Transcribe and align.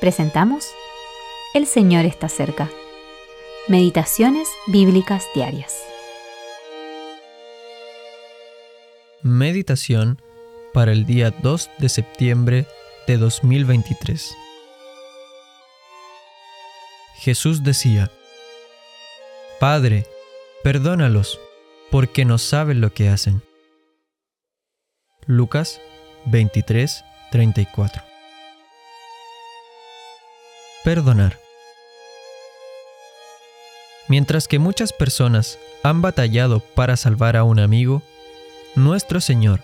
presentamos 0.00 0.66
El 1.54 1.66
Señor 1.66 2.06
está 2.06 2.28
cerca. 2.28 2.70
Meditaciones 3.68 4.48
Bíblicas 4.66 5.26
Diarias. 5.34 5.76
Meditación 9.22 10.22
para 10.72 10.92
el 10.92 11.04
día 11.04 11.30
2 11.30 11.70
de 11.78 11.88
septiembre 11.90 12.66
de 13.06 13.18
2023. 13.18 14.34
Jesús 17.16 17.62
decía, 17.62 18.10
Padre, 19.58 20.06
perdónalos, 20.64 21.38
porque 21.90 22.24
no 22.24 22.38
saben 22.38 22.80
lo 22.80 22.94
que 22.94 23.10
hacen. 23.10 23.42
Lucas 25.26 25.82
23, 26.24 27.04
34. 27.30 28.09
Perdonar. 30.82 31.38
Mientras 34.08 34.48
que 34.48 34.58
muchas 34.58 34.94
personas 34.94 35.58
han 35.82 36.00
batallado 36.00 36.60
para 36.60 36.96
salvar 36.96 37.36
a 37.36 37.44
un 37.44 37.60
amigo, 37.60 38.02
nuestro 38.74 39.20
Señor, 39.20 39.60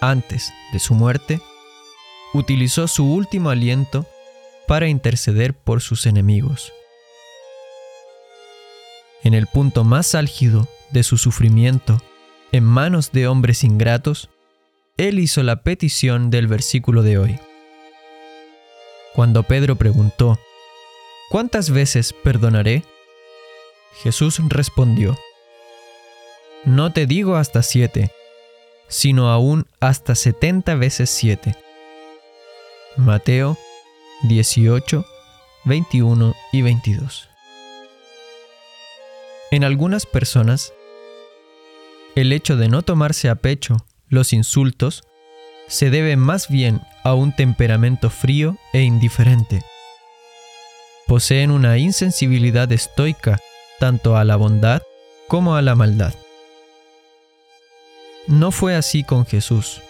antes 0.00 0.52
de 0.72 0.78
su 0.78 0.94
muerte, 0.94 1.40
utilizó 2.32 2.86
su 2.86 3.04
último 3.12 3.50
aliento 3.50 4.06
para 4.68 4.86
interceder 4.86 5.54
por 5.54 5.80
sus 5.80 6.06
enemigos. 6.06 6.72
En 9.24 9.34
el 9.34 9.48
punto 9.48 9.82
más 9.82 10.14
álgido 10.14 10.68
de 10.92 11.02
su 11.02 11.18
sufrimiento, 11.18 12.00
en 12.52 12.62
manos 12.62 13.10
de 13.10 13.26
hombres 13.26 13.64
ingratos, 13.64 14.30
Él 14.96 15.18
hizo 15.18 15.42
la 15.42 15.64
petición 15.64 16.30
del 16.30 16.46
versículo 16.46 17.02
de 17.02 17.18
hoy. 17.18 17.40
Cuando 19.14 19.42
Pedro 19.42 19.74
preguntó, 19.74 20.38
¿Cuántas 21.30 21.70
veces 21.70 22.12
perdonaré? 22.12 22.82
Jesús 24.02 24.40
respondió, 24.48 25.16
No 26.64 26.92
te 26.92 27.06
digo 27.06 27.36
hasta 27.36 27.62
siete, 27.62 28.10
sino 28.88 29.30
aún 29.30 29.68
hasta 29.78 30.16
setenta 30.16 30.74
veces 30.74 31.08
siete. 31.08 31.54
Mateo 32.96 33.56
18, 34.24 35.06
21 35.66 36.34
y 36.50 36.62
22. 36.62 37.28
En 39.52 39.62
algunas 39.62 40.06
personas, 40.06 40.72
el 42.16 42.32
hecho 42.32 42.56
de 42.56 42.68
no 42.68 42.82
tomarse 42.82 43.28
a 43.28 43.36
pecho 43.36 43.76
los 44.08 44.32
insultos 44.32 45.04
se 45.68 45.90
debe 45.90 46.16
más 46.16 46.48
bien 46.48 46.80
a 47.04 47.14
un 47.14 47.30
temperamento 47.36 48.10
frío 48.10 48.56
e 48.72 48.82
indiferente 48.82 49.62
poseen 51.10 51.50
una 51.50 51.76
insensibilidad 51.76 52.70
estoica 52.70 53.40
tanto 53.80 54.16
a 54.16 54.22
la 54.22 54.36
bondad 54.36 54.80
como 55.26 55.56
a 55.56 55.60
la 55.60 55.74
maldad. 55.74 56.14
No 58.28 58.52
fue 58.52 58.76
así 58.76 59.02
con 59.02 59.26
Jesús. 59.26 59.82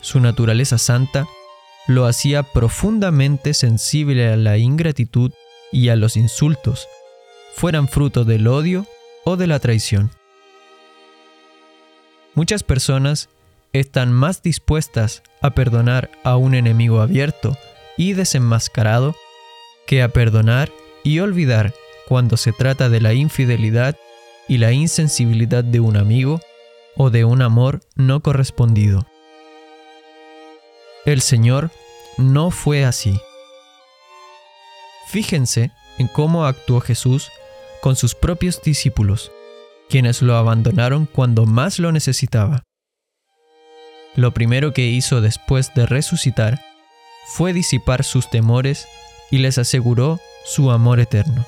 Su 0.00 0.18
naturaleza 0.18 0.76
santa 0.76 1.28
lo 1.86 2.04
hacía 2.04 2.42
profundamente 2.42 3.54
sensible 3.54 4.26
a 4.26 4.36
la 4.36 4.58
ingratitud 4.58 5.30
y 5.70 5.88
a 5.88 5.94
los 5.94 6.16
insultos, 6.16 6.88
fueran 7.54 7.86
fruto 7.86 8.24
del 8.24 8.48
odio 8.48 8.86
o 9.24 9.36
de 9.36 9.46
la 9.46 9.60
traición. 9.60 10.10
Muchas 12.34 12.64
personas 12.64 13.28
están 13.72 14.10
más 14.12 14.42
dispuestas 14.42 15.22
a 15.42 15.50
perdonar 15.50 16.10
a 16.24 16.36
un 16.36 16.56
enemigo 16.56 17.02
abierto 17.02 17.56
y 17.96 18.14
desenmascarado 18.14 19.14
que 19.88 20.02
a 20.02 20.08
perdonar 20.10 20.70
y 21.02 21.18
olvidar 21.20 21.74
cuando 22.06 22.36
se 22.36 22.52
trata 22.52 22.90
de 22.90 23.00
la 23.00 23.14
infidelidad 23.14 23.96
y 24.46 24.58
la 24.58 24.70
insensibilidad 24.72 25.64
de 25.64 25.80
un 25.80 25.96
amigo 25.96 26.40
o 26.94 27.08
de 27.08 27.24
un 27.24 27.40
amor 27.40 27.80
no 27.96 28.20
correspondido. 28.20 29.06
El 31.06 31.22
Señor 31.22 31.70
no 32.18 32.50
fue 32.50 32.84
así. 32.84 33.18
Fíjense 35.08 35.70
en 35.96 36.06
cómo 36.08 36.44
actuó 36.44 36.82
Jesús 36.82 37.30
con 37.80 37.96
sus 37.96 38.14
propios 38.14 38.60
discípulos, 38.62 39.32
quienes 39.88 40.20
lo 40.20 40.36
abandonaron 40.36 41.06
cuando 41.06 41.46
más 41.46 41.78
lo 41.78 41.92
necesitaba. 41.92 42.62
Lo 44.16 44.34
primero 44.34 44.74
que 44.74 44.88
hizo 44.88 45.22
después 45.22 45.72
de 45.74 45.86
resucitar 45.86 46.60
fue 47.28 47.54
disipar 47.54 48.04
sus 48.04 48.28
temores 48.28 48.86
y 49.30 49.38
les 49.38 49.58
aseguró 49.58 50.20
su 50.44 50.70
amor 50.70 51.00
eterno. 51.00 51.44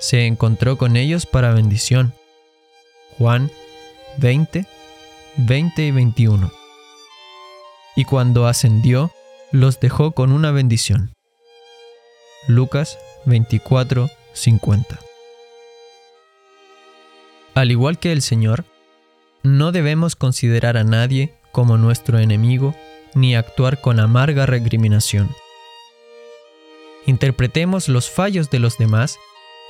Se 0.00 0.26
encontró 0.26 0.76
con 0.76 0.96
ellos 0.96 1.26
para 1.26 1.54
bendición. 1.54 2.12
Juan 3.18 3.50
20, 4.18 4.66
20 5.36 5.82
y 5.82 5.90
21. 5.90 6.50
Y 7.96 8.04
cuando 8.04 8.46
ascendió, 8.46 9.12
los 9.52 9.80
dejó 9.80 10.12
con 10.12 10.32
una 10.32 10.50
bendición. 10.50 11.14
Lucas 12.48 12.98
24, 13.26 14.10
50. 14.32 14.98
Al 17.54 17.70
igual 17.70 17.98
que 17.98 18.12
el 18.12 18.22
Señor, 18.22 18.64
no 19.42 19.72
debemos 19.72 20.16
considerar 20.16 20.76
a 20.76 20.84
nadie 20.84 21.34
como 21.52 21.76
nuestro 21.76 22.18
enemigo 22.18 22.74
ni 23.14 23.36
actuar 23.36 23.80
con 23.80 24.00
amarga 24.00 24.46
recriminación 24.46 25.28
interpretemos 27.06 27.88
los 27.88 28.10
fallos 28.10 28.50
de 28.50 28.58
los 28.58 28.78
demás 28.78 29.18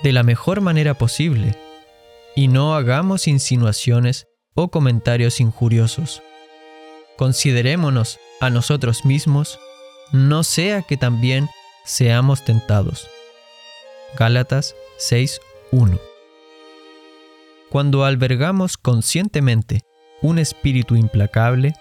de 0.03 0.13
la 0.13 0.23
mejor 0.23 0.61
manera 0.61 0.95
posible 0.95 1.57
y 2.35 2.49
no 2.49 2.75
hagamos 2.75 3.29
insinuaciones 3.29 4.27
o 4.55 4.71
comentarios 4.71 5.41
injuriosos. 5.41 6.23
Considerémonos 7.17 8.19
a 8.41 8.51
nosotros 8.51 9.05
mismos, 9.05 9.59
no 10.13 10.43
sea 10.43 10.83
que 10.83 10.97
también 10.97 11.49
seamos 11.85 12.45
tentados. 12.45 13.09
Gálatas 14.19 14.75
6.1 14.99 16.01
Cuando 17.71 18.05
albergamos 18.05 18.77
conscientemente 18.77 19.83
un 20.21 20.39
espíritu 20.39 20.97
implacable, 20.97 21.75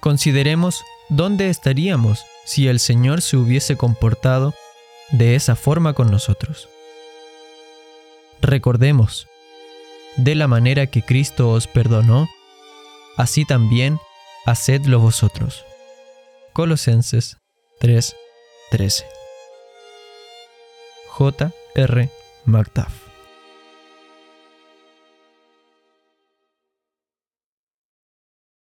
consideremos 0.00 0.82
dónde 1.08 1.48
estaríamos 1.48 2.24
si 2.44 2.68
el 2.68 2.80
Señor 2.80 3.22
se 3.22 3.36
hubiese 3.36 3.76
comportado 3.76 4.54
de 5.10 5.34
esa 5.34 5.56
forma 5.56 5.94
con 5.94 6.10
nosotros. 6.10 6.68
Recordemos, 8.40 9.28
de 10.16 10.34
la 10.34 10.48
manera 10.48 10.86
que 10.86 11.02
Cristo 11.02 11.50
os 11.50 11.66
perdonó, 11.66 12.28
así 13.16 13.44
también 13.44 13.98
hacedlo 14.46 14.98
vosotros. 14.98 15.64
Colosenses 16.52 17.38
3:13 17.80 19.04
J. 21.08 21.52
R. 21.74 22.10
MacDuff 22.44 23.01